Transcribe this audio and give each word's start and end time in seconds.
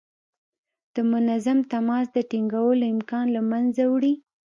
د 0.95 0.95
منظم 1.11 1.59
تماس 1.71 2.05
د 2.15 2.17
ټینګولو 2.31 2.85
امکان 2.93 3.25
له 3.35 3.41
منځه 3.51 3.83
وړي. 3.93 4.13